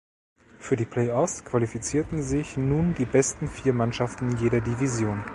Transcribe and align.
Für 0.57 0.75
die 0.77 0.85
Playoffs 0.85 1.45
qualifizierten 1.45 2.23
sich 2.23 2.57
nun 2.57 2.95
die 2.95 3.05
besten 3.05 3.47
vier 3.47 3.71
Mannschaften 3.71 4.35
jeder 4.37 4.59
Division. 4.59 5.23